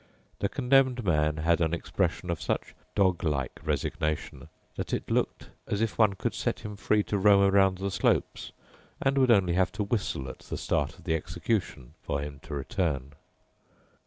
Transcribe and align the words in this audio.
The 0.39 0.49
Condemned 0.49 1.05
Man 1.05 1.37
had 1.37 1.61
an 1.61 1.75
expression 1.75 2.31
of 2.31 2.41
such 2.41 2.73
dog 2.95 3.23
like 3.23 3.59
resignation 3.63 4.49
that 4.75 4.95
it 4.95 5.11
looked 5.11 5.51
as 5.67 5.79
if 5.79 5.95
one 5.99 6.13
could 6.13 6.33
set 6.33 6.61
him 6.61 6.75
free 6.75 7.03
to 7.03 7.19
roam 7.19 7.43
around 7.43 7.77
the 7.77 7.91
slopes 7.91 8.51
and 8.99 9.15
would 9.19 9.29
only 9.29 9.53
have 9.53 9.71
to 9.73 9.83
whistle 9.83 10.27
at 10.27 10.39
the 10.39 10.57
start 10.57 10.97
of 10.97 11.03
the 11.03 11.13
execution 11.13 11.93
for 12.01 12.19
him 12.19 12.39
to 12.39 12.55
return. 12.55 13.13